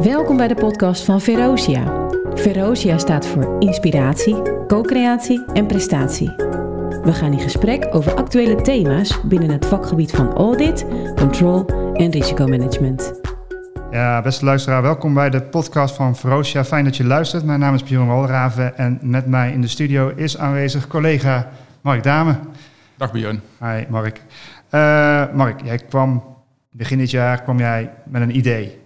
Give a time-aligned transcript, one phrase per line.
[0.00, 2.08] Welkom bij de podcast van Verosia.
[2.34, 6.28] Verosia staat voor inspiratie, co-creatie en prestatie.
[7.02, 13.20] We gaan in gesprek over actuele thema's binnen het vakgebied van audit, control en risicomanagement.
[13.90, 16.64] Ja, beste luisteraar, welkom bij de podcast van Verosia.
[16.64, 17.44] Fijn dat je luistert.
[17.44, 22.02] Mijn naam is Björn Walraven en met mij in de studio is aanwezig collega Mark
[22.02, 22.38] Dame.
[22.96, 23.40] Dag Björn.
[23.60, 24.20] Hi Mark.
[24.70, 26.22] Uh, Mark, jij kwam
[26.70, 28.84] begin dit jaar kwam jij met een idee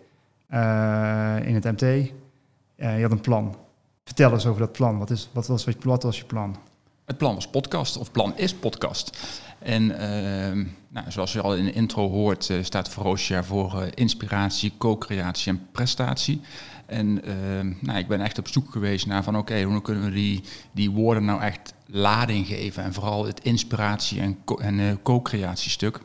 [1.46, 1.82] in het MT.
[1.82, 3.56] Uh, je had een plan.
[4.04, 4.98] Vertel eens over dat plan.
[4.98, 6.56] Wat, is, wat, was, wat was je plan?
[7.04, 9.18] Het plan was podcast, of plan is podcast.
[9.58, 14.72] En uh, nou, zoals je al in de intro hoort, uh, staat Ferocia voor inspiratie,
[14.78, 16.40] co-creatie en prestatie.
[16.86, 20.10] En ehm, nou, ik ben echt op zoek geweest naar van oké, hoe kunnen we
[20.10, 22.82] die, die woorden nou echt lading geven?
[22.82, 26.00] En vooral het inspiratie- en, co- en co-creatiestuk.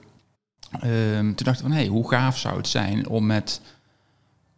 [0.72, 3.62] Ehm, toen dacht ik van hé, hey, hoe gaaf zou het zijn om met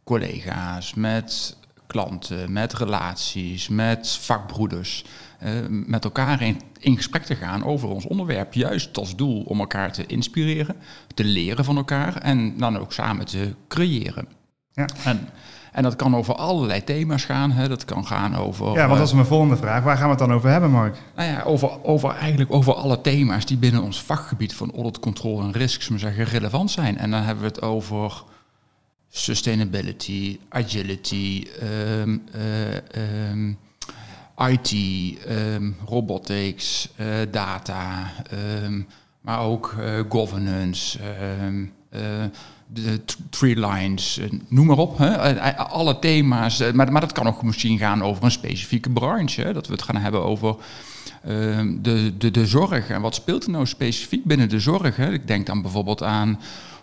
[0.07, 1.57] collega's, met
[1.87, 5.05] klanten, met relaties, met vakbroeders,
[5.43, 8.53] uh, met elkaar in, in, gesprek te gaan over ons onderwerp.
[8.53, 10.75] Juist als doel om elkaar te inspireren,
[11.13, 14.27] te leren van elkaar en dan ook samen te creëren.
[14.71, 14.87] Ja.
[15.03, 15.29] En,
[15.71, 17.51] en dat kan over allerlei thema's gaan.
[17.51, 17.67] Hè.
[17.67, 18.73] Dat kan gaan over.
[18.73, 19.83] Ja, want dat is mijn volgende vraag.
[19.83, 20.97] Waar gaan we het dan over hebben, Mark?
[21.15, 25.41] Nou ja, over, over eigenlijk over alle thema's die binnen ons vakgebied van audit, control
[25.41, 26.97] en risks maar zeggen, relevant zijn.
[26.97, 28.23] En dan hebben we het over
[29.09, 33.57] sustainability, agility, um, uh, um,
[34.37, 34.73] IT,
[35.29, 38.11] um, robotics, uh, data,
[39.21, 40.99] maar ook uh, governance,
[42.73, 44.97] de tree lines, noem maar op.
[44.97, 45.41] Hè?
[45.57, 49.41] Alle thema's, maar, maar dat kan ook misschien gaan over een specifieke branche.
[49.41, 49.53] Hè?
[49.53, 50.55] Dat we het gaan hebben over
[51.81, 52.89] de, de, de zorg.
[52.89, 54.95] En wat speelt er nou specifiek binnen de zorg?
[54.95, 55.11] Hè?
[55.11, 56.39] Ik denk dan bijvoorbeeld aan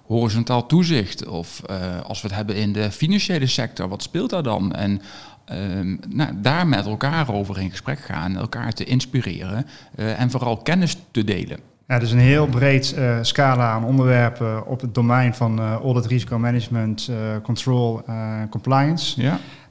[0.07, 1.27] horizontaal toezicht.
[1.27, 4.73] Of uh, als we het hebben in de financiële sector, wat speelt daar dan?
[4.73, 5.01] En
[5.53, 9.67] uh, nou, daar met elkaar over in gesprek gaan, elkaar te inspireren
[9.97, 11.59] uh, en vooral kennis te delen.
[11.89, 17.11] Ja, dus een heel breed uh, scala aan onderwerpen op het domein van audit, risicomanagement,
[17.43, 18.03] control,
[18.51, 19.23] compliance.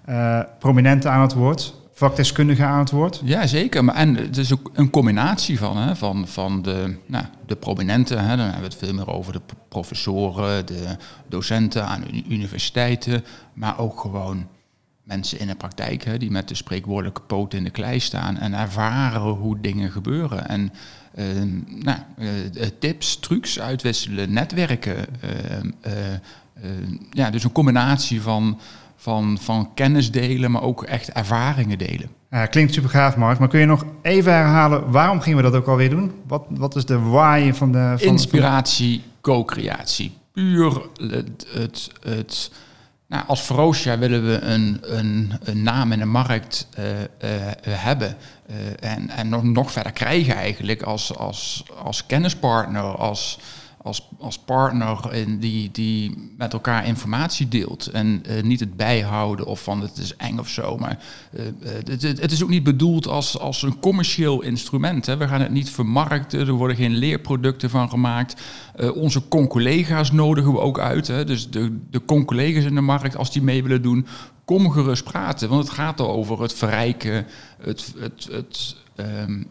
[0.05, 0.47] Ja.
[0.59, 3.22] prominenten aan het woord, vakdeskundigen aan het woord.
[3.24, 3.84] Ja, zeker.
[3.84, 8.19] Maar, en het is ook een combinatie van, hè, van, van de, nou, de prominenten.
[8.19, 10.97] Hè, dan hebben we het veel meer over de professoren, de
[11.30, 13.24] docenten aan universiteiten.
[13.53, 14.47] Maar ook gewoon
[15.03, 18.53] mensen in de praktijk hè, die met de spreekwoordelijke poot in de klei staan en
[18.53, 20.47] ervaren hoe dingen gebeuren.
[20.47, 20.74] En
[21.16, 21.25] uh,
[21.66, 22.30] nou, uh,
[22.80, 25.06] tips, trucs uitwisselen, netwerken.
[25.85, 26.72] Uh,
[27.12, 28.59] ja, dus een combinatie van,
[29.03, 32.09] van, van kennis delen, maar ook echt ervaringen delen.
[32.30, 33.40] Ja, klinkt super gaaf, Mark.
[33.40, 36.12] Maar kun je nog even herhalen, waarom gingen we dat ook alweer doen?
[36.28, 37.94] Wat, wat is de why van de...
[37.97, 40.18] Van Inspiratie, co-creatie.
[40.31, 41.46] Puur het...
[41.53, 42.52] het, het
[43.08, 47.06] nou, als Ferocia willen we een, een, een naam in de markt uh, uh,
[47.68, 48.18] hebben.
[48.50, 53.40] Uh, en en nog, nog verder krijgen eigenlijk als, als, als kennispartner, als,
[53.83, 57.88] als, als partner in die, die met elkaar informatie deelt.
[57.88, 60.77] En uh, niet het bijhouden of van het is eng of zo.
[60.77, 60.99] Maar
[61.31, 61.41] uh,
[61.85, 65.05] het, het, is ook niet bedoeld als, als een commercieel instrument.
[65.05, 65.17] Hè.
[65.17, 68.41] We gaan het niet vermarkten, er worden geen leerproducten van gemaakt.
[68.79, 71.07] Uh, onze concollega's nodigen we ook uit.
[71.07, 71.25] Hè.
[71.25, 74.07] Dus de, de concollega's in de markt, als die mee willen doen,
[74.45, 75.49] kom gerust praten.
[75.49, 77.25] Want het gaat over het verrijken,
[77.61, 79.47] het, het, het, um,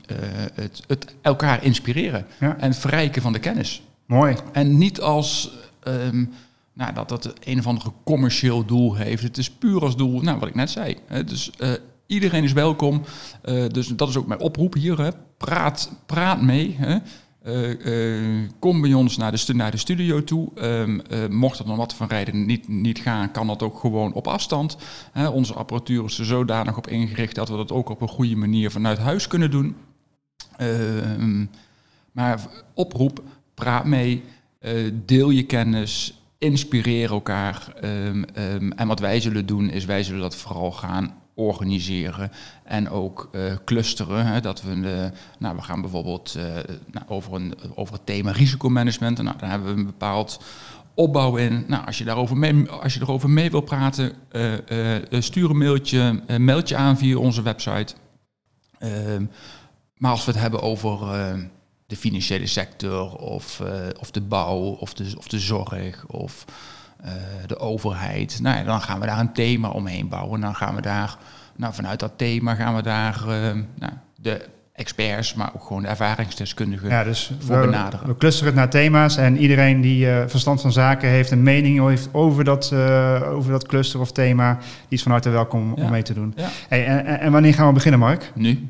[0.54, 2.56] het, het elkaar inspireren ja.
[2.59, 3.82] en het verrijken van de kennis.
[4.12, 4.37] Mooi.
[4.53, 5.53] En niet als
[5.89, 6.33] um,
[6.73, 9.23] nou, dat dat een of andere commercieel doel heeft.
[9.23, 10.97] Het is puur als doel, nou, wat ik net zei.
[11.27, 11.73] Dus uh,
[12.06, 13.03] iedereen is welkom.
[13.45, 15.01] Uh, dus dat is ook mijn oproep hier.
[15.01, 15.11] Hè.
[15.37, 16.77] Praat, praat mee.
[16.78, 16.99] Hè.
[17.45, 20.49] Uh, kom bij ons naar de, naar de studio toe.
[20.62, 24.27] Um, mocht het nog wat van rijden niet, niet gaan, kan dat ook gewoon op
[24.27, 24.77] afstand.
[25.33, 28.71] onze apparatuur is er zodanig op ingericht dat we dat ook op een goede manier
[28.71, 29.77] vanuit huis kunnen doen.
[30.56, 31.45] Ehm,
[32.12, 32.41] maar
[32.75, 33.22] oproep,
[33.62, 34.25] praat mee,
[34.61, 37.75] uh, deel je kennis, inspireer elkaar.
[37.84, 42.31] Um, um, en wat wij zullen doen, is wij zullen dat vooral gaan organiseren
[42.65, 44.27] en ook uh, clusteren.
[44.27, 46.39] Hè, dat we, de, nou, we gaan bijvoorbeeld
[46.91, 49.22] nou, over, een, over het thema risicomanagement.
[49.22, 50.41] Nou, daar hebben we een bepaald
[50.95, 51.65] opbouw in.
[51.66, 54.13] Nou, als je daarover mee, als je erover mee wil praten,
[55.10, 57.95] stuur een mailtje, meld je aan via onze website.
[58.78, 59.25] Ehm,
[59.97, 60.98] maar als we het hebben over
[61.92, 63.68] de financiële sector of, uh,
[64.00, 66.44] of de bouw of de, of de zorg of
[67.04, 67.10] uh,
[67.47, 68.39] de overheid.
[68.42, 70.41] Nou ja, dan gaan we daar een thema omheen bouwen.
[70.41, 71.16] Dan gaan we daar,
[71.56, 73.33] nou, vanuit dat thema gaan we daar uh,
[73.78, 78.06] nou, de experts, maar ook gewoon de ervaringsdeskundigen Ja, dus voor we, benaderen.
[78.09, 81.88] we clusteren het naar thema's en iedereen die eh, verstand van zaken heeft, een mening
[81.88, 85.84] heeft over dat, eh, over dat cluster of thema, die is van harte welkom Ja.
[85.84, 86.33] om mee te doen.
[86.36, 86.48] Ja.
[86.68, 88.30] Hey, en- en wanneer gaan we beginnen, Mark?
[88.34, 88.68] Nu,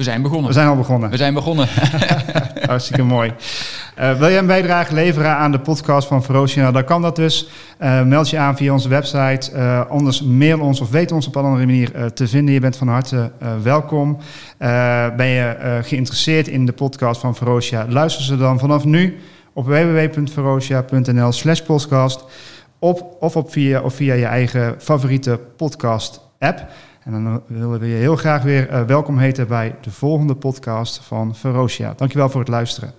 [0.00, 0.46] we zijn begonnen.
[0.46, 1.10] We zijn al begonnen.
[1.10, 1.68] We zijn begonnen.
[2.66, 3.32] Hartstikke mooi.
[3.94, 6.72] Eh, wil jij een bijdrage leveren aan de podcast van Verosia?
[6.72, 7.48] Dan kan dat dus.
[7.78, 9.52] Eh, meld je aan via onze website.
[9.52, 12.54] Eh, anders mail ons of weet ons op een andere manier te vinden.
[12.54, 13.32] Je bent van harte
[13.62, 14.18] welkom.
[15.16, 17.86] Ben je geïnteresseerd in de podcast van Verosia?
[17.88, 19.18] Luister ze dan vanaf nu
[19.52, 22.24] op www.verosia.nl slash podcast.
[22.78, 26.66] Op, of, op via, of via je eigen favoriete podcast app.
[27.04, 30.98] En dan willen we je heel graag weer eh, welkom heten bij de volgende podcast
[30.98, 31.92] van Ferocia.
[31.96, 32.94] Dankjewel voor het luisteren.